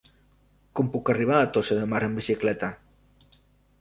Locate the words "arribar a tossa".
1.13-1.77